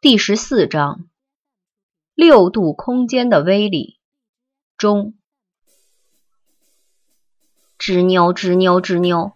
[0.00, 1.06] 第十四章：
[2.14, 3.98] 六度空间的威力。
[4.76, 5.14] 中，
[7.80, 9.32] 吱扭吱扭吱扭。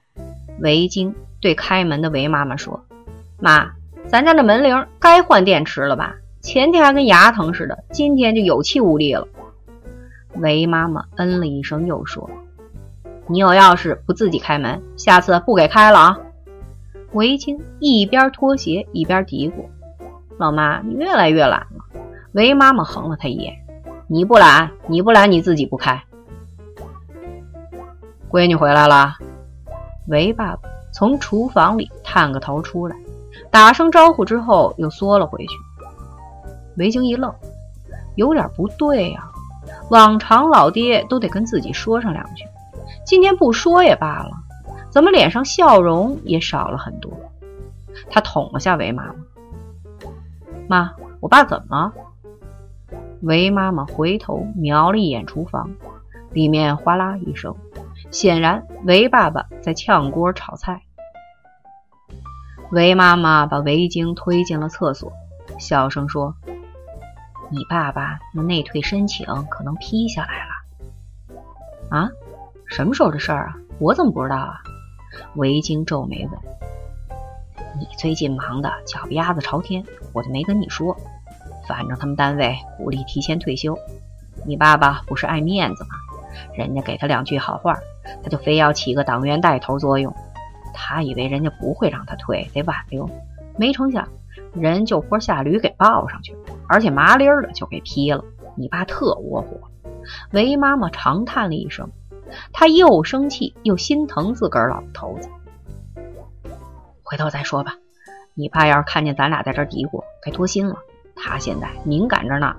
[0.60, 2.84] 维京对开门的韦妈妈说
[3.42, 3.72] ：“妈，
[4.06, 6.14] 咱家这门铃该换电池了吧？
[6.40, 9.26] 前天还跟牙疼似的，今天就有气无力了。”
[10.38, 12.30] 韦妈妈嗯了一声，又说
[13.26, 16.20] ：“你有钥匙不自己开门，下次不给开了啊！”
[17.14, 19.68] 维京一边脱鞋一边嘀咕。
[20.42, 21.84] 老妈，你越来越懒了。
[22.32, 23.54] 韦妈妈横了他一眼
[24.10, 26.02] ：“你不懒，你不懒，你自己不开。”
[28.28, 29.14] 闺女回来了。
[30.08, 32.96] 韦爸爸从厨房里探个头出来，
[33.52, 35.54] 打声招呼之后又缩了回去。
[36.76, 37.32] 韦京一愣，
[38.16, 39.22] 有点不对呀。
[39.90, 42.44] 往常老爹都得跟自己说上两句，
[43.06, 44.32] 今天不说也罢了，
[44.90, 47.12] 怎么脸上笑容也少了很多？
[48.10, 49.14] 他捅了下韦妈妈。
[50.72, 51.92] 妈，我爸怎么了？
[53.20, 55.68] 韦妈妈回头瞄了一眼厨房，
[56.30, 57.54] 里面哗啦一声，
[58.10, 60.80] 显然韦爸爸在炝锅炒菜。
[62.70, 65.12] 韦妈妈把韦京推进了厕所，
[65.58, 66.34] 小声说
[67.52, 71.36] ：“你爸爸那内退申请可能批下来了。”
[71.94, 72.08] 啊？
[72.64, 73.56] 什么时候的事儿啊？
[73.78, 74.54] 我怎么不知道啊？
[75.34, 76.40] 韦京皱眉问。
[77.82, 80.96] 你最近忙的脚丫子朝天，我就没跟你说。
[81.66, 83.76] 反正他们单位鼓励提前退休，
[84.46, 85.90] 你爸爸不是爱面子吗？
[86.54, 87.76] 人家给他两句好话，
[88.22, 90.14] 他就非要起个党员带头作用。
[90.72, 93.10] 他以为人家不会让他退，得挽留。
[93.56, 94.06] 没成想，
[94.54, 96.36] 人就坡下驴给抱上去，
[96.68, 98.24] 而且麻利儿的就给批了。
[98.54, 99.56] 你爸特窝火。
[100.30, 101.90] 韦妈妈长叹了一声，
[102.52, 105.28] 她又生气又心疼自个儿老头子。
[107.12, 107.74] 回头再说吧，
[108.32, 110.78] 你爸要是看见咱俩在这嘀咕，该多心了。
[111.14, 112.56] 他现在敏感着呢。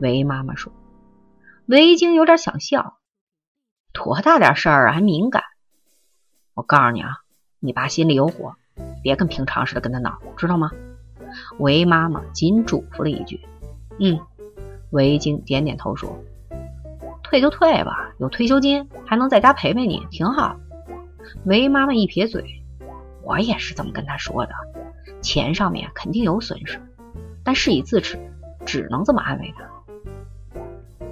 [0.00, 0.72] 韦妈妈说。
[1.66, 2.96] 韦京有点想笑，
[3.92, 5.42] 多大点事儿啊，还敏感？
[6.54, 7.18] 我告诉你啊，
[7.60, 8.54] 你爸心里有火，
[9.02, 10.70] 别跟平常似的跟他闹，知道吗？
[11.58, 13.38] 韦妈妈仅嘱咐了一句。
[14.00, 14.18] 嗯，
[14.92, 16.24] 韦京点点头说
[17.22, 20.56] ：“退就退吧，有退休金，还能在家陪陪你，挺好。”
[21.44, 22.62] 韦妈妈一撇嘴。
[23.24, 24.52] 我也是这么跟他说的，
[25.22, 26.80] 钱上面肯定有损失，
[27.42, 28.18] 但事已至此，
[28.64, 29.64] 只能这么安慰他。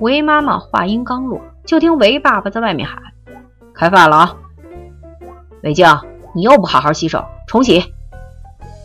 [0.01, 3.01] 韦妈妈话音刚落，就听韦爸爸在外面喊
[3.73, 4.37] ：“开饭了啊！”
[5.63, 5.87] 韦静，
[6.35, 7.95] 你又不好好洗手，重洗。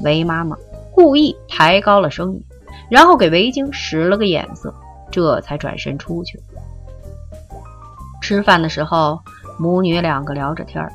[0.01, 0.55] 韦妈妈
[0.91, 2.43] 故意抬高了声音，
[2.89, 4.73] 然后给韦京使了个眼色，
[5.09, 6.39] 这才转身出去。
[8.21, 9.19] 吃饭的时候，
[9.57, 10.87] 母女两个聊着天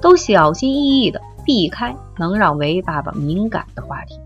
[0.00, 1.20] 都小心翼翼的。
[1.44, 4.20] 避开能让韦爸爸敏感的话题。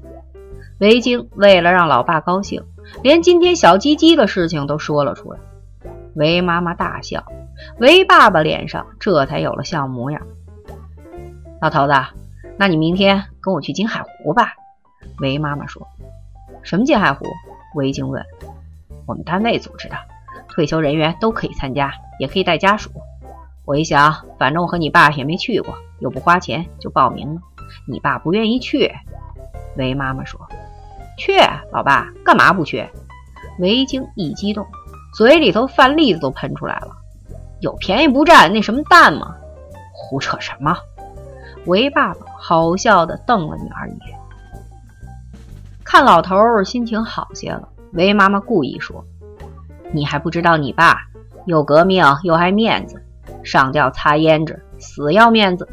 [0.79, 2.63] 韦京为了让老爸高兴，
[3.03, 5.39] 连今天小鸡鸡的事情都说了出来。
[6.15, 7.25] 韦妈妈大笑，
[7.79, 10.21] 韦爸爸脸上这才有了笑模样。
[11.61, 11.93] 老头子，
[12.59, 14.55] 那你明天跟我去金海湖吧。
[15.21, 15.87] 韦妈妈说。
[16.63, 17.25] 什么金海湖？
[17.77, 18.23] 韦京问。
[19.07, 19.97] 我们单位组织的，
[20.49, 22.91] 退休人员都可以参加，也可以带家属。
[23.65, 25.75] 我一想，反正我和你爸也没去过。
[25.99, 27.41] 又不花钱就报名了，
[27.87, 28.93] 你爸不愿意去。
[29.77, 30.41] 韦妈妈说
[31.19, 31.33] ：“去，
[31.73, 32.89] 老爸，干嘛不去？”
[33.59, 34.67] 韦京一激动，
[35.15, 36.89] 嘴里头饭粒子都喷出来了。
[37.61, 39.35] 有便宜不占，那什么蛋吗？
[39.95, 40.77] 胡扯什么？
[41.65, 44.19] 韦爸爸好笑的瞪了女儿一眼。
[45.83, 49.03] 看老头心情好些了，韦妈妈故意说
[49.93, 50.99] ：“你还不知道，你爸
[51.47, 53.03] 又革命又爱面子，
[53.43, 55.67] 上吊擦胭脂，死要面子。”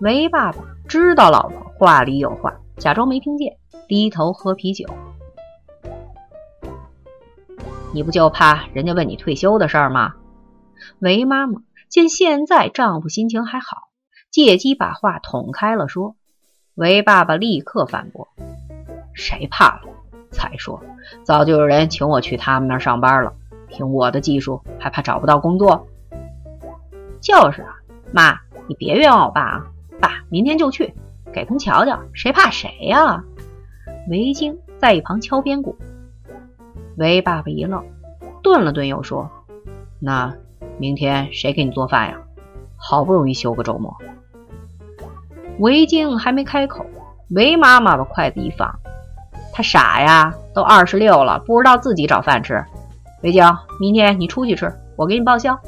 [0.00, 3.56] 韦爸爸知道老婆话里有话，假装没听见，
[3.88, 4.84] 低头喝啤酒。
[7.94, 10.12] 你不就怕人家问你退休的事儿吗？
[10.98, 13.88] 韦妈妈见现在丈夫心情还好，
[14.30, 16.14] 借机把话捅开了说。
[16.74, 18.28] 韦爸爸立刻反驳
[19.16, 19.88] ：“谁怕了？
[20.30, 20.82] 再说，
[21.24, 23.32] 早就有人请我去他们那儿上班了。
[23.68, 25.88] 凭我的技术，还怕找不到工作？
[27.22, 27.76] 就是啊，
[28.12, 28.38] 妈，
[28.68, 29.66] 你别冤枉我爸啊！”
[30.00, 30.94] 爸，明天就去，
[31.32, 33.24] 给他们瞧瞧，谁怕谁呀？
[34.08, 35.76] 韦京在一旁敲边鼓。
[36.96, 37.84] 韦爸爸一愣，
[38.42, 39.30] 顿了顿，又说
[40.00, 40.34] ：“那
[40.78, 42.18] 明天谁给你做饭呀？
[42.76, 43.96] 好不容易休个周末。”
[45.58, 46.84] 韦京还没开口，
[47.30, 48.78] 韦妈妈把筷子一放
[49.52, 52.64] ：“他傻呀，都二十六了，不知道自己找饭吃。
[53.22, 53.42] 韦京，
[53.80, 55.58] 明天你出去吃，我给你报销。”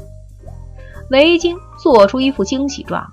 [1.11, 3.11] 韦京做出一副惊喜状。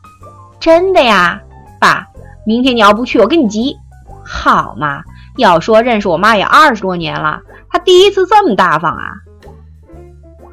[0.58, 1.43] 真的呀，
[1.81, 2.06] 爸，
[2.44, 3.76] 明天你要不去，我跟你急。
[4.25, 5.03] 好嘛，
[5.37, 9.12] 要说认识我妈也二十多年了，她第一次这么大方啊！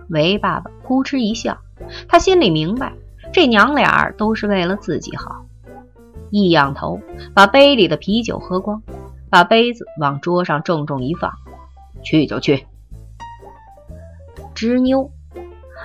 [0.09, 1.57] 韦爸爸扑哧一笑，
[2.07, 2.93] 他心里明白，
[3.31, 5.45] 这娘俩都是为了自己好。
[6.29, 6.99] 一仰头，
[7.33, 8.83] 把杯里的啤酒喝光，
[9.29, 11.31] 把杯子往桌上重重一放
[12.03, 12.67] ：“去就去。”
[14.53, 15.09] 吱扭，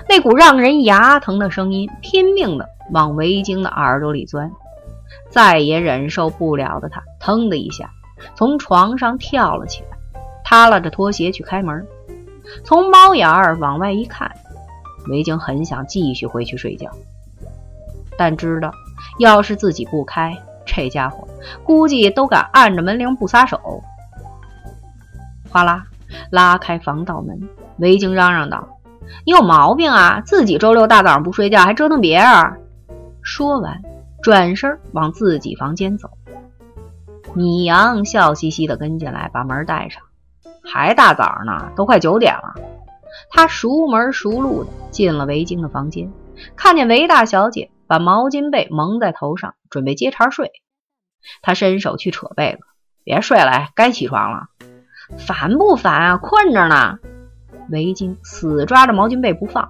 [0.07, 4.51] 那股让人牙疼的声音拼命的往维京的耳朵里钻，
[5.29, 7.91] 再也忍受不了的他，腾的一下
[8.35, 11.85] 从床上跳了起来，耷拉着拖鞋去开门。
[12.63, 14.31] 从猫眼儿往外一看，
[15.09, 16.89] 维京很想继续回去睡觉，
[18.17, 18.71] 但知道
[19.19, 20.35] 要是自己不开，
[20.65, 21.27] 这家伙
[21.63, 23.83] 估计都敢按着门铃不撒手。
[25.51, 25.85] 哗啦，
[26.31, 27.39] 拉开防盗门，
[27.77, 28.67] 围巾嚷嚷道
[29.25, 30.21] ：“你有毛病啊！
[30.25, 32.27] 自己周六大早上不睡觉，还折腾别人！”
[33.21, 33.81] 说完，
[34.21, 36.11] 转身往自己房间走。
[37.33, 40.01] 米阳笑嘻嘻地跟进来，把门带上。
[40.63, 42.55] 还大早上呢，都快九点了。
[43.29, 46.11] 他熟门熟路的进了维京的房间，
[46.55, 50.51] 看见维大小姐把毛巾被蒙在头上，准备接茬睡。
[51.41, 52.59] 他伸手去扯被子，
[53.03, 54.47] 别睡了，该起床了。
[55.17, 56.17] 烦不烦啊？
[56.17, 56.99] 困着呢。
[57.71, 59.69] 维京死抓着毛巾被不放，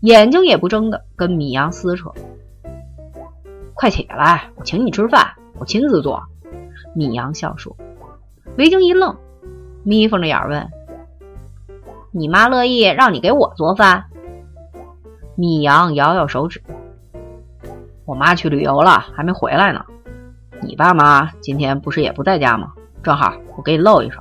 [0.00, 2.12] 眼睛也不睁的跟米阳撕扯。
[3.74, 6.22] 快起来，我请你吃饭，我亲自做。
[6.94, 7.76] 米阳笑说。
[8.56, 9.16] 维京一愣。
[9.82, 10.68] 眯缝着眼问
[12.12, 14.04] ：“你妈乐意让你给我做饭？”
[15.36, 16.62] 米阳摇摇手指
[18.04, 19.82] ：“我妈去旅游了，还没回来呢。
[20.60, 22.74] 你爸妈今天不是也不在家吗？
[23.02, 24.20] 正好我给你露一手。”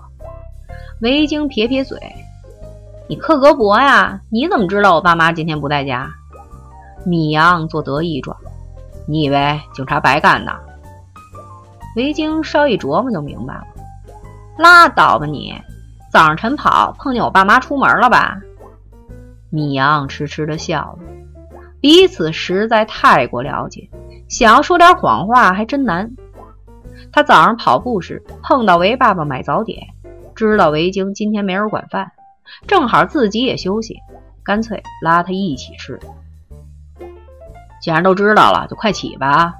[1.01, 1.99] 维京撇撇嘴
[3.09, 4.21] ：“你克格勃呀？
[4.29, 6.07] 你怎么知道我爸妈今天不在家？”
[7.07, 8.37] 米阳做得意状
[9.09, 10.51] ：“你以为警察白干呢？”
[11.97, 13.63] 维京稍一琢磨就明白了。
[14.59, 15.55] 拉倒吧你！
[16.11, 18.37] 早上晨跑碰见我爸妈出门了吧？
[19.49, 20.99] 米阳痴痴的笑了。
[21.81, 23.89] 彼此实在太过了解，
[24.27, 26.11] 想要说点谎话还真难。
[27.11, 29.79] 他早上跑步时碰到维爸爸买早点，
[30.35, 32.11] 知道维京今天没人管饭，
[32.67, 33.97] 正好自己也休息，
[34.43, 35.99] 干脆拉他一起吃。
[37.81, 39.53] 既然都知道了，就快起吧。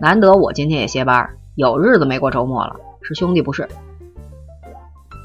[0.00, 3.68] 难得我今天也歇班，有日子没过周末了，是兄弟不是？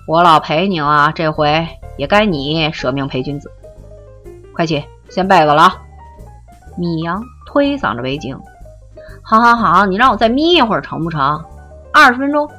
[0.07, 1.67] 我老陪你了，这回
[1.97, 3.51] 也该你舍命陪君子。
[4.53, 5.81] 快起，掀被子了。
[6.77, 8.37] 米阳推搡着围巾。
[9.21, 11.43] 好好好，你让我再眯一会儿成不成？
[11.91, 12.49] 二十分钟，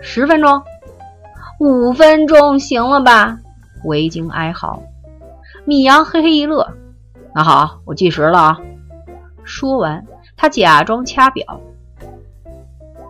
[0.00, 0.62] 十分钟，
[1.58, 3.38] 五分钟，行了吧？
[3.84, 4.82] 围巾哀嚎。
[5.64, 6.68] 米阳嘿嘿一乐。
[7.34, 8.60] 那好，我计时了啊。
[9.44, 10.06] 说完，
[10.36, 11.60] 他假装掐表，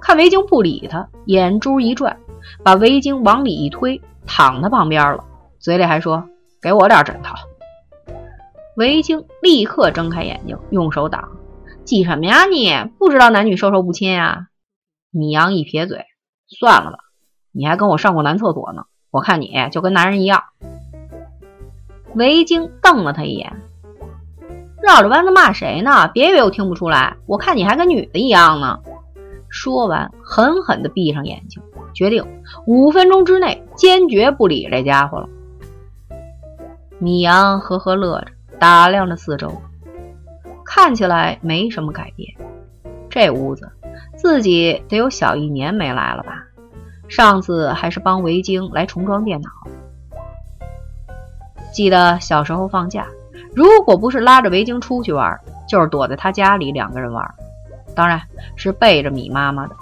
[0.00, 2.16] 看围巾不理他，眼珠一转。
[2.64, 5.24] 把围巾往里一推，躺他旁边了，
[5.60, 6.28] 嘴里还说
[6.60, 7.34] ：“给我点枕头。”
[8.76, 11.28] 围巾立刻睁开眼睛，用手挡
[11.84, 12.46] ：“挤什么呀？
[12.46, 14.48] 你不知道男女授受不亲啊？”
[15.10, 16.04] 米阳一撇嘴
[16.48, 16.98] ：“算了吧，
[17.52, 20.42] 你还跟我上过男厕所呢，我看你就跟男人一样。”
[22.14, 23.52] 围巾瞪了他一眼，
[24.82, 26.08] 绕着弯子骂谁呢？
[26.08, 28.80] 别以为我听不出来，我看你还跟女的一样呢。
[29.48, 31.62] 说完，狠狠地闭上眼睛。
[31.94, 32.24] 决定
[32.66, 35.28] 五分钟之内坚决不理这家伙了。
[36.98, 38.28] 米阳呵呵乐着，
[38.58, 39.60] 打量着四周，
[40.64, 42.34] 看起来没什么改变。
[43.10, 43.70] 这屋子
[44.16, 46.44] 自己得有小一年没来了吧？
[47.14, 49.50] 上次还是帮维京来重装电脑。
[51.70, 53.06] 记得小时候放假，
[53.54, 55.38] 如果不是拉着维京出去玩，
[55.68, 57.22] 就是躲在他家里两个人玩，
[57.94, 58.18] 当然
[58.56, 59.76] 是背着米妈妈的。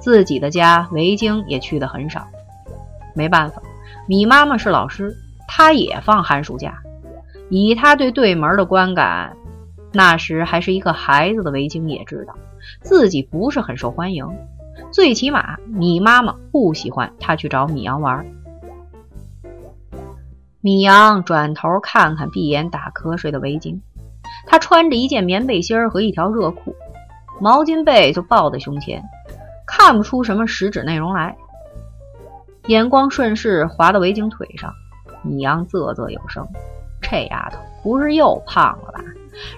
[0.00, 2.26] 自己的家，维京也去的很少。
[3.14, 3.62] 没办法，
[4.06, 5.16] 米妈妈是老师，
[5.48, 6.74] 她也放寒暑假。
[7.48, 9.34] 以他对对门的观感，
[9.94, 12.34] 那时还是一个孩子的维京也知道，
[12.82, 14.28] 自己不是很受欢迎。
[14.92, 18.26] 最起码，米妈妈不喜欢他去找米阳玩。
[20.60, 23.80] 米阳转头看看闭眼打瞌睡的围巾，
[24.46, 26.74] 他穿着一件棉背心和一条热裤，
[27.40, 29.02] 毛巾被就抱在胸前。
[29.66, 31.36] 看不出什么实质内容来，
[32.66, 34.72] 眼光顺势滑到围巾腿上，
[35.22, 36.44] 米阳啧啧有声
[37.00, 39.00] ：“这丫头不是又胖了吧？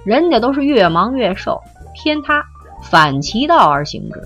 [0.05, 1.59] 人家都是越忙越瘦，
[1.95, 2.45] 偏她
[2.83, 4.23] 反其道而行之。”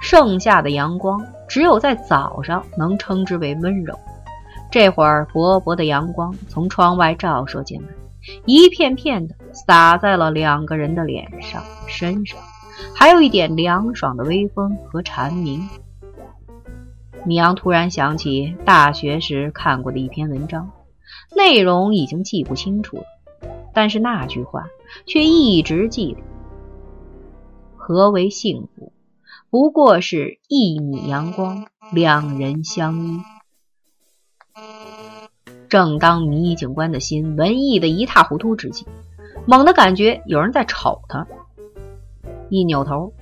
[0.00, 3.98] 盛夏的阳光只有在早上能称之为温柔。
[4.70, 7.88] 这会儿薄薄的阳光从窗外照射进来，
[8.44, 12.38] 一片片的洒在了两个人的脸上、身上。
[12.94, 15.68] 还有一点凉爽的微风和蝉鸣。
[17.24, 20.70] 米阳突然想起大学时看过的一篇文章，
[21.34, 23.02] 内容已经记不清楚了，
[23.74, 24.66] 但是那句话
[25.06, 26.20] 却一直记得：
[27.76, 28.92] 何为幸福？
[29.50, 33.20] 不过是一米阳光，两人相依。
[35.70, 38.86] 正当米警官的心文艺的一塌糊涂之际，
[39.46, 41.26] 猛地感觉有人在瞅他。
[42.50, 43.14] 一扭头，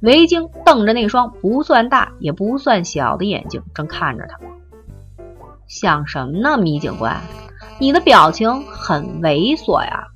[0.00, 4.38] 维京瞪着那双不算大也不算小的眼睛，正看着他。
[5.66, 7.20] 想什么呢，米警官？
[7.80, 10.06] 你的表情很猥琐呀！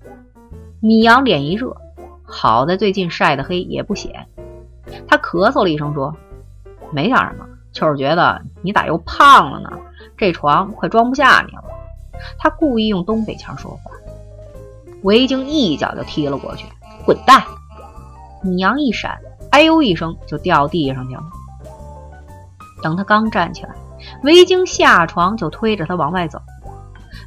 [0.81, 1.77] 米阳脸一热，
[2.23, 4.29] 好在最近晒得黑也不显。
[5.09, 6.15] 他咳嗽了一声说
[6.93, 9.71] ：“没想什么，就是觉得你咋又胖了呢？
[10.17, 11.65] 这床快装不下你了。”
[12.39, 13.91] 他故意用东北腔说话。
[15.03, 16.67] 维京一脚就踢了过去
[17.05, 17.43] ：“滚蛋！”
[18.43, 19.19] 米阳一闪，
[19.51, 21.23] 哎呦一声就掉地上去了。
[22.83, 23.75] 等他刚站起来，
[24.23, 26.41] 维京下床就推着他往外走。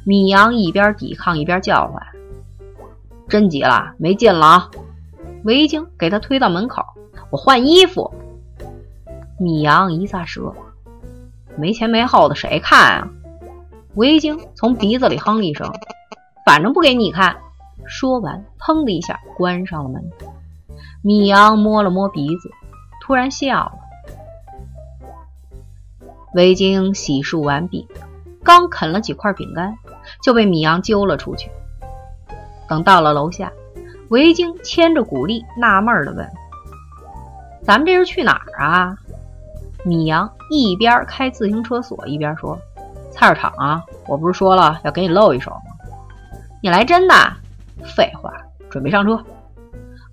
[0.04, 2.02] 米阳一边抵抗一边叫唤
[3.28, 4.70] ：“真急了，没劲了啊！”
[5.44, 6.82] 维京给他推到门口
[7.30, 8.12] ：“我换衣服。”
[9.38, 10.52] 米阳一撒舌
[11.56, 13.08] ：“没前没后的，谁看啊？”
[13.96, 15.72] 维京从鼻子里哼了一声
[16.46, 17.36] ：“反正不给你看。”
[17.86, 20.10] 说完，砰的一下关上了门。
[21.02, 22.50] 米阳摸了摸鼻子，
[23.02, 23.72] 突然笑了。
[26.34, 27.88] 维京洗漱完毕，
[28.44, 29.76] 刚啃了几块饼干，
[30.22, 31.50] 就被米阳揪了出去。
[32.68, 33.50] 等到了楼下，
[34.10, 36.30] 维京牵着古丽，纳闷的问
[37.70, 38.96] ：“咱们这是去哪儿啊？”
[39.86, 42.58] 米阳一边开自行车锁，一边说
[43.12, 45.86] ：“菜市场啊，我不是说了要给你露一手吗？
[46.60, 47.14] 你来真的？
[47.84, 48.32] 废话，
[48.68, 49.24] 准备上车。”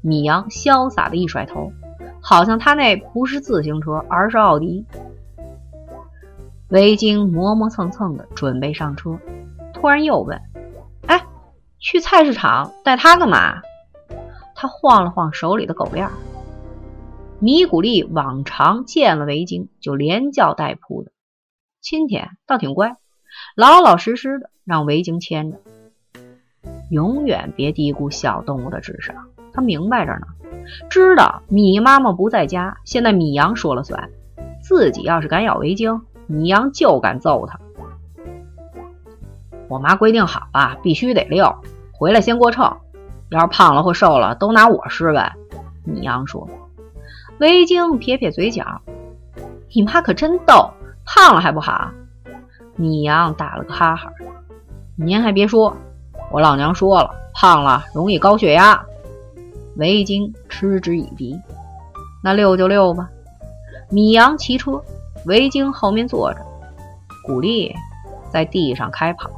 [0.01, 1.71] 米阳潇洒的一甩头，
[2.21, 4.85] 好像他那不是自行车，而是奥迪。
[6.67, 9.17] 维京磨磨蹭蹭的准备上车，
[9.73, 10.39] 突然又问
[11.07, 11.25] ：“哎，
[11.79, 13.55] 去菜市场带他干嘛？”
[14.53, 16.07] 他晃了晃手里的狗链。
[17.39, 21.11] 米古丽往常见了维京就连叫带扑的，
[21.81, 22.95] 今天倒挺乖，
[23.55, 25.59] 老老实实的让维京牵着。
[26.89, 29.27] 永远别低估小动物的智商。
[29.53, 30.25] 他明白着呢，
[30.89, 34.09] 知道米妈妈不在家，现在米阳说了算。
[34.59, 37.59] 自己要是敢咬维京，米阳就敢揍他。
[39.69, 41.55] 我妈规定好了，必须得遛，
[41.91, 42.77] 回来先过秤。
[43.29, 45.31] 要是胖了或瘦了，都拿我试问。
[45.83, 46.49] 米阳说。
[47.39, 48.81] 维京撇撇嘴角
[49.73, 50.71] ：“你妈可真逗，
[51.05, 51.91] 胖了还不好？”
[52.75, 54.11] 米阳打了个哈哈
[54.97, 55.75] ：“您还别说，
[56.31, 58.83] 我老娘说了，胖了容易高血压。”
[59.77, 61.39] 维京嗤之以鼻，
[62.23, 63.07] 那溜就溜吧。
[63.91, 64.81] 米阳骑车，
[65.25, 66.39] 维京后面坐着，
[67.23, 67.71] 古丽
[68.31, 69.29] 在地上开跑。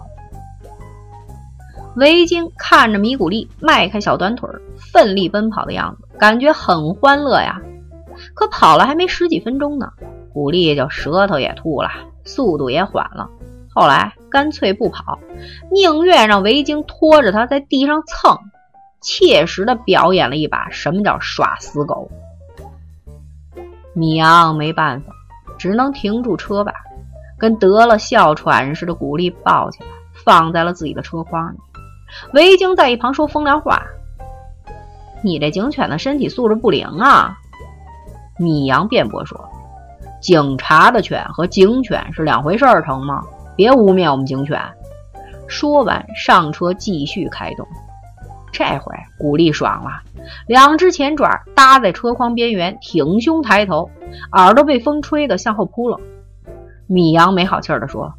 [1.97, 4.49] 维京看着米古丽迈开小短腿，
[4.93, 7.61] 奋力奔跑的样子，感觉很欢乐呀。
[8.39, 9.91] 可跑了还没十几分钟呢，
[10.31, 11.89] 古丽就舌头也吐了，
[12.23, 13.29] 速度也缓了。
[13.69, 15.19] 后来干脆不跑，
[15.69, 18.37] 宁愿让维京拖着他在地上蹭。
[19.01, 22.09] 切实的表演了一把什么叫耍死狗。
[23.93, 25.11] 米阳没办法，
[25.57, 26.73] 只能停住车把，
[27.37, 29.87] 跟得了哮喘似的，古丽抱起来，
[30.23, 31.57] 放在了自己的车筐里。
[32.33, 33.83] 维京在一旁说风凉话
[35.23, 37.37] ：“你这警犬的身体素质不灵啊！”
[38.39, 39.37] 米阳辩驳说
[40.21, 43.21] ：“警察的犬和警犬是两回事儿，成吗？
[43.55, 44.57] 别污蔑我们警犬。”
[45.47, 47.67] 说完，上车继续开动。
[48.51, 50.01] 这回古丽爽了，
[50.47, 53.89] 两只前爪搭在车筐边缘，挺胸抬头，
[54.31, 55.99] 耳朵被风吹得向后扑棱。
[56.87, 58.13] 米阳没好气儿地说：“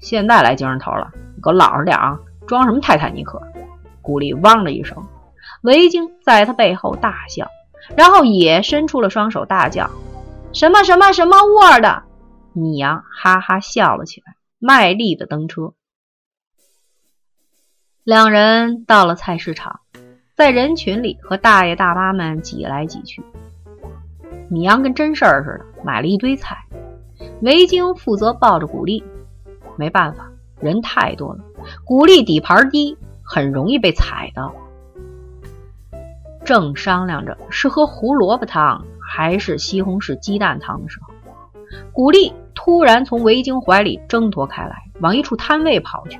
[0.00, 2.18] 现在来精神头了，你给我老实点啊！
[2.46, 3.40] 装什么泰坦尼克？”
[4.00, 4.96] 古丽汪的一声，
[5.62, 7.46] 维京在他背后大笑，
[7.96, 9.90] 然后也伸出了双手大叫
[10.52, 12.02] ：“什么什么什么沃的！”
[12.52, 15.74] 米阳哈哈笑了起来，卖力的蹬车。
[18.04, 19.80] 两人到了菜市场，
[20.34, 23.22] 在人群里和大爷大妈们挤来挤去。
[24.50, 26.56] 米阳跟真事儿似的买了一堆菜，
[27.42, 29.04] 维京负责抱着古丽。
[29.76, 30.28] 没办法，
[30.60, 31.44] 人太多了，
[31.84, 34.54] 古丽底盘低，很容易被踩到。
[36.48, 41.12] 正商量着是喝胡萝卜汤还是西红柿鸡蛋汤的时候，
[41.92, 46.18] 古丽突然从维京怀里挣脱开来，往一处摊位跑去。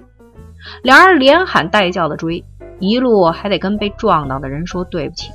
[0.82, 2.44] 两人连喊带叫的追，
[2.78, 5.30] 一路还得跟被撞到的人说对不起。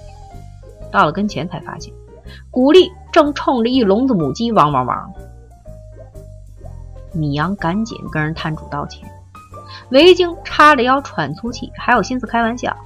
[0.91, 1.91] 到了跟前才发现，
[2.51, 5.11] 古丽正冲着一笼子母鸡汪汪汪。
[7.15, 9.09] 米阳赶紧跟人摊主道歉。
[9.89, 12.77] 维京叉着腰喘粗气，还有心思开玩笑。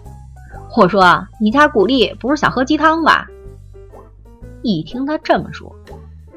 [0.77, 3.25] 我说：“你家古丽不是想喝鸡汤吧？”
[4.61, 5.75] 一听他这么说，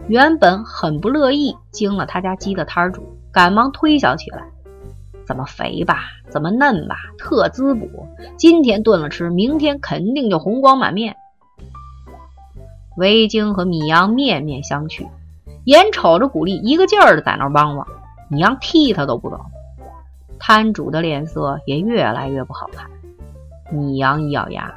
[0.08, 4.42] 原本很不乐意惊了他家鸡的摊主，赶忙推销起来
[5.28, 8.08] ：“怎么肥吧，怎么嫩吧，特滋补。
[8.38, 11.16] 今天炖了吃，明天肯定就红光满面。”
[12.96, 15.06] 维京和米阳面面相觑，
[15.64, 17.86] 眼瞅着古丽一个劲儿的在那汪汪，
[18.30, 19.38] 米阳踢他都不走。
[20.38, 22.90] 摊主的脸色也越来越不好看。
[23.70, 24.72] 米阳一咬牙：“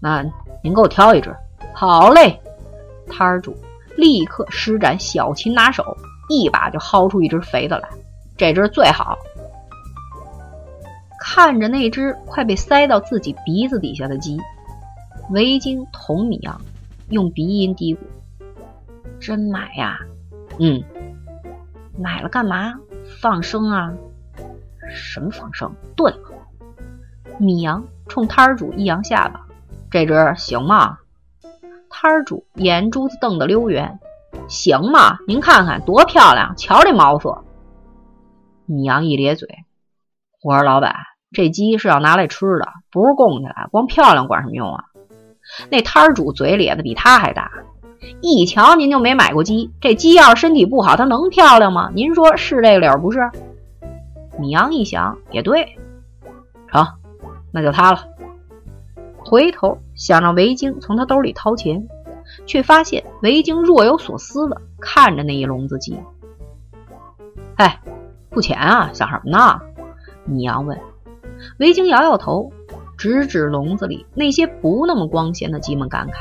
[0.00, 0.22] 那
[0.62, 1.34] 您给我挑一只。
[1.74, 2.40] ”“好嘞。”
[3.08, 3.54] 摊儿主
[3.96, 5.96] 立刻施展小擒拿手，
[6.28, 7.88] 一把就薅出一只肥的来。
[8.36, 9.18] 这只最好。
[11.20, 14.38] 看着那只快被塞到自己鼻子底下的鸡，
[15.30, 16.60] 维京同米阳
[17.10, 17.98] 用鼻音嘀咕
[19.20, 19.98] ：“真买呀
[20.58, 20.82] ？”“嗯。
[21.98, 22.74] ”“买了干嘛？
[23.20, 23.92] 放生啊？”
[24.90, 25.72] 什么放生？
[25.96, 26.30] 炖了。
[27.38, 29.40] 米阳冲摊主一扬下巴
[29.90, 30.98] ：“这只行吗？”
[31.90, 33.98] 摊主眼珠子瞪得溜圆
[34.48, 35.18] ：“行吗？
[35.26, 37.44] 您看看多漂亮，瞧这毛色。”
[38.66, 39.48] 米阳一咧嘴
[40.42, 40.94] ：“我说老板，
[41.32, 43.68] 这鸡是要拿来吃的，不是供起来。
[43.70, 44.84] 光漂亮管什么用啊？”
[45.70, 47.50] 那摊主嘴咧子比他还大，
[48.22, 49.70] 一瞧您就没买过鸡。
[49.80, 51.90] 这鸡要是身体不好，它能漂亮吗？
[51.94, 53.30] 您说是这个理儿不是？
[54.38, 55.76] 米阳一想，也对，
[56.68, 56.86] 成，
[57.54, 58.04] 那就他了。
[59.24, 61.86] 回头想让维京从他兜里掏钱，
[62.46, 65.96] 却发现维京若有所思的看着那一笼子鸡。
[67.54, 67.80] 哎，
[68.32, 68.90] 付钱啊？
[68.92, 69.60] 想什么呢？
[70.24, 70.78] 米阳问。
[71.58, 72.52] 维京摇摇头，
[72.98, 76.14] 指指笼子里那些不那么光鲜的鸡们，感慨：“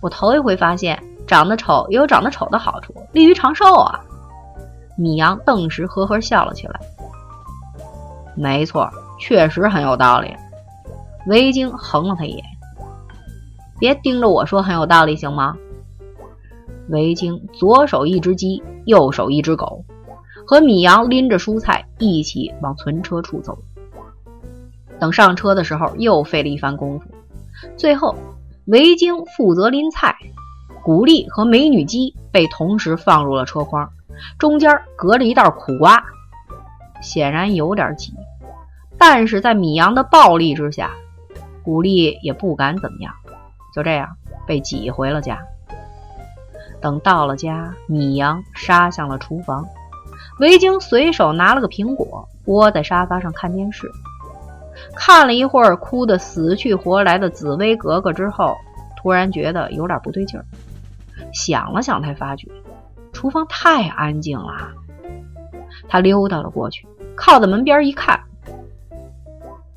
[0.00, 4.00] 我头一回发现，长得丑也有长得丑的好处，利于长寿啊。”
[4.96, 6.80] 米阳顿时呵呵笑了起来。
[8.36, 10.34] 没错，确实很有道理。
[11.26, 12.44] 维京横了他一眼
[13.80, 15.56] ：“别盯着我说很有道理，行吗？”
[16.88, 19.84] 维京左手一只鸡，右手一只狗，
[20.46, 23.58] 和米阳拎着蔬菜一起往存车处走。
[24.98, 27.06] 等上车的时候，又费了一番功夫。
[27.76, 28.14] 最后，
[28.66, 30.14] 维京负责拎菜，
[30.82, 33.88] 古丽和美女鸡被同时放入了车筐。
[34.38, 36.04] 中间隔着一袋苦瓜，
[37.00, 38.12] 显然有点挤，
[38.98, 40.90] 但是在米阳的暴力之下，
[41.62, 43.12] 古丽也不敢怎么样，
[43.74, 45.38] 就这样被挤回了家。
[46.80, 49.66] 等到了家，米阳杀向了厨房，
[50.38, 53.90] 维京随手拿了个苹果，窝在沙发上看电视，
[54.94, 58.54] 看了一会儿哭得死去活来的紫薇格格之后，
[58.96, 60.44] 突然觉得有点不对劲儿，
[61.32, 62.48] 想了想才发觉。
[63.12, 64.72] 厨房太安静了，
[65.88, 68.20] 他溜达了过去，靠在门边一看，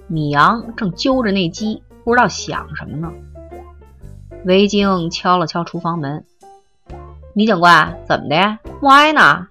[0.07, 3.11] 米阳正揪着那鸡，不知道想什么呢。
[4.45, 6.25] 维京敲了敲厨房门
[7.35, 8.59] ：“米警官，怎么的？
[8.81, 9.47] 默哀呢？”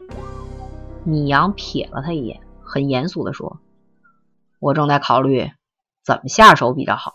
[1.05, 3.61] 米阳瞥了他一眼，很严肃地说
[4.59, 5.53] ：“我正在考虑
[6.03, 7.13] 怎么下手比较好。”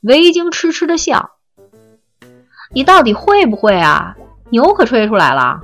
[0.00, 1.32] 维京痴痴的笑
[2.72, 4.16] ：“你到底会不会啊？”
[4.50, 5.62] 牛可吹出来了。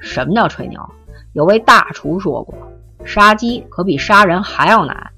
[0.00, 0.88] 什么叫吹牛？
[1.32, 2.54] 有位大厨说过，
[3.04, 5.12] 杀鸡可比杀人还要难。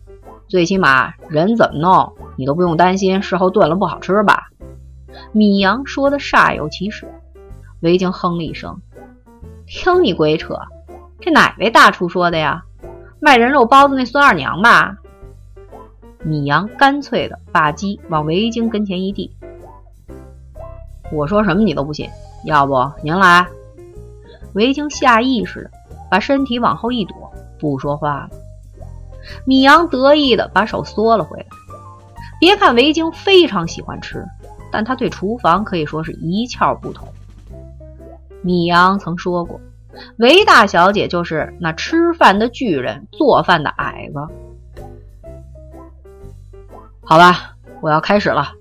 [0.53, 4.51] 最起码人怎么弄，你都不用担心事后炖了不好吃吧？
[5.33, 7.11] 米阳说的煞有其事。
[7.81, 8.79] 维京哼了一声
[9.67, 10.59] ：“听你鬼扯！
[11.21, 12.65] 这哪位大厨说的呀？
[13.19, 14.99] 卖人肉包子那孙二娘吧？”
[16.23, 19.35] 米阳干脆的把鸡往维京跟前一递
[21.11, 22.07] ：“我说什么你都不信。”
[22.45, 23.47] 要不您来？
[24.53, 25.71] 维京下意识的
[26.11, 28.31] 把身体往后一躲，不说话了。
[29.45, 31.47] 米阳得意的把手缩了回来。
[32.41, 34.25] 别看维京非常喜欢吃，
[34.71, 37.07] 但他对厨房可以说是一窍不通。
[38.43, 39.61] 米阳曾说过，
[40.19, 44.29] 维大小姐就是那吃饭的巨人，做饭的矮子。
[47.03, 48.53] 好吧，我要开始了。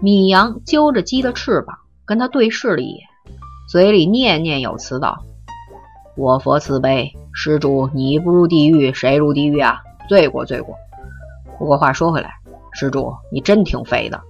[0.00, 1.76] 米阳揪着鸡的翅膀。
[2.06, 3.06] 跟他对视了一眼，
[3.68, 5.22] 嘴里念念有词道
[6.18, 9.80] ：“我佛慈悲，施主你不入地狱，谁入地狱啊？
[10.08, 10.74] 罪过罪过。
[11.58, 12.30] 不过话说回来，
[12.72, 14.20] 施主你真挺肥的。”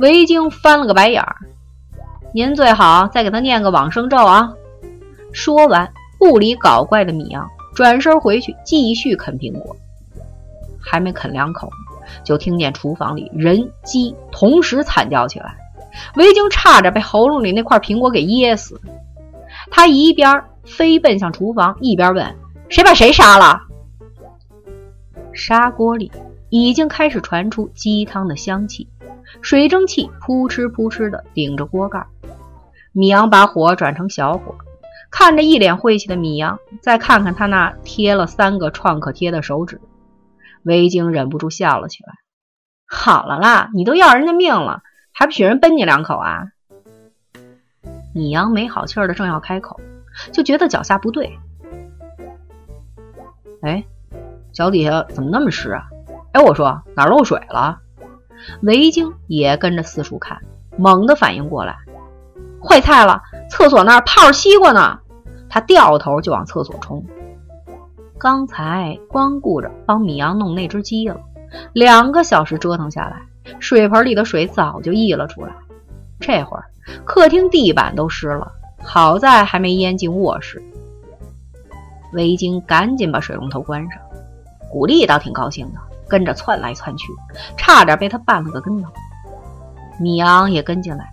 [0.00, 1.36] 维京翻了个白眼儿
[2.32, 4.52] ：“您最好再给他念个往生咒啊！”
[5.32, 9.76] 说完，不理搞怪的米阳，转身回去继续啃苹果。
[10.80, 11.70] 还没啃两口，
[12.24, 15.54] 就听见厨房里人鸡同时惨叫起来。
[16.16, 18.80] 维京差点被喉咙里那块苹果给噎死，
[19.70, 22.36] 他一边飞奔向厨房，一边问
[22.68, 23.62] ：“谁把谁杀了？”
[25.34, 26.10] 砂锅里
[26.50, 28.88] 已经开始传出鸡汤的香气，
[29.40, 32.06] 水蒸气扑哧扑哧的顶着锅盖。
[32.92, 34.54] 米阳把火转成小火，
[35.10, 39.80] 看着一脸晦气的米阳，再看看他那贴了三个创可贴的手指，
[40.62, 42.12] 维京忍不住笑了起来。
[42.86, 46.48] 好了啦，你都要人家命了，还不许人奔你两口啊？
[48.14, 49.80] 米阳没好气儿的正要开口，
[50.32, 51.38] 就觉得脚下不对。
[53.62, 53.84] 哎，
[54.52, 55.84] 脚底下怎么那么湿啊？
[56.32, 57.78] 哎，我说哪漏水了？
[58.62, 60.38] 维京也跟着四处看，
[60.76, 61.76] 猛地反应过来。
[62.60, 63.22] 坏菜了！
[63.50, 64.98] 厕所那儿泡着西瓜呢。
[65.48, 67.04] 他掉头就往厕所冲。
[68.18, 71.20] 刚才光顾着帮米阳弄那只鸡了，
[71.72, 73.22] 两个小时折腾下来，
[73.60, 75.52] 水盆里的水早就溢了出来。
[76.18, 76.64] 这会儿
[77.04, 78.52] 客厅地板都湿了，
[78.84, 80.62] 好在还没淹进卧室。
[82.12, 84.00] 维京赶紧把水龙头关上。
[84.70, 87.12] 古丽倒挺高兴的，跟着窜来窜去，
[87.56, 88.90] 差点被他绊了个跟头。
[90.00, 91.08] 米阳也跟进来。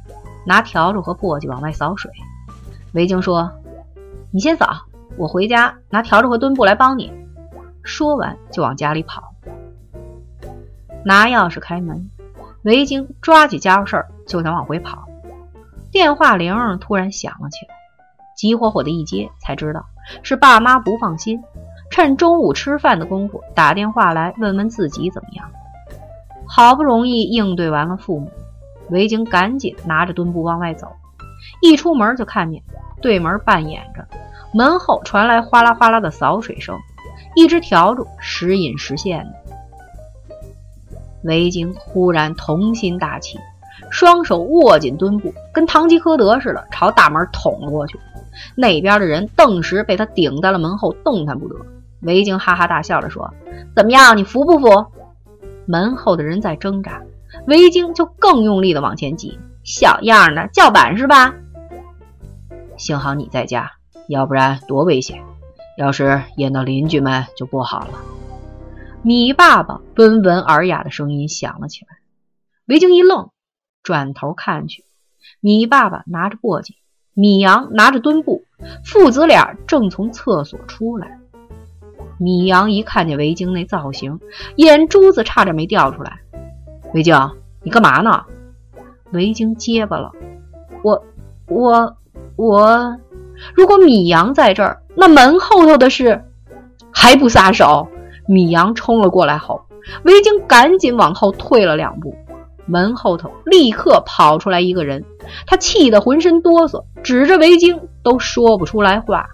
[0.46, 2.10] 拿笤帚和簸箕往外扫水，
[2.94, 3.52] 维京说
[4.32, 4.82] ：“你先扫，
[5.18, 7.12] 我回家拿笤帚和墩布来帮你。”
[7.84, 9.22] 说完就往家里跑。
[11.04, 12.10] 拿钥匙开门，
[12.64, 15.09] 维京抓起家伙事儿就想往回跑。
[15.92, 17.74] 电话铃突然响了起来，
[18.36, 19.86] 急火火的一接，才知道
[20.22, 21.42] 是爸妈不放心，
[21.90, 25.50] 趁中午吃饭的功夫打电话来问问自己怎么样。
[26.48, 28.32] 好不容易应对完了父母。
[28.90, 30.88] 维京赶紧拿着墩布往外走，
[31.62, 32.62] 一出门就看见
[33.02, 34.08] 对门半掩着，
[34.52, 36.76] 门后传来哗啦哗啦的扫水声，
[37.36, 39.34] 一只笤帚时隐时现的。
[41.24, 43.38] 维京忽然童心大起，
[43.90, 48.00] 双手握紧墩布，跟堂吉诃德似的朝大门捅了过去。
[48.56, 51.56] 那边的人顿时被他顶在了门后，动弹不得。
[52.02, 53.34] 维京哈哈大笑着说
[53.76, 54.68] ：“怎么样，你服不服？”
[55.68, 57.02] 门后的人在挣扎。
[57.48, 61.36] 维京就更用力的往前挤，小样的叫板是吧？
[62.78, 63.72] 幸好你在家，
[64.08, 65.22] 要不然多危险！
[65.78, 68.00] 要是淹到邻居们就不好了。
[69.02, 71.98] 米爸爸温文尔雅的声音响了起来。
[72.66, 73.30] 维京一愣，
[73.84, 74.86] 转头看去，
[75.40, 76.72] 米爸爸拿着簸箕，
[77.14, 78.46] 米阳拿着墩布，
[78.86, 81.20] 父子俩正从厕所出来。
[82.18, 84.20] 米阳一看见维京那造型，
[84.58, 86.20] 眼珠子差点没掉出来。
[86.94, 87.16] 维京，
[87.64, 88.26] 你干嘛呢？
[89.12, 90.12] 维京结巴了，
[90.84, 91.04] 我、
[91.48, 91.96] 我、
[92.36, 92.98] 我。
[93.56, 96.26] 如果米阳在这儿，那门后头的是
[96.92, 97.88] 还不撒手？
[98.28, 99.62] 米阳冲了过来后，
[100.04, 102.14] 维京赶紧往后退了两步。
[102.70, 105.04] 门后头立刻跑出来一个人，
[105.48, 109.28] 他气得浑身哆嗦，指着维京都说不出来话。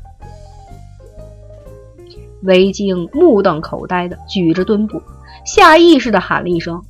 [2.43, 5.01] 维京目瞪口呆的举着墩布，
[5.45, 6.81] 下意识的喊了一声。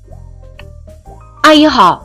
[1.41, 2.04] 阿姨好，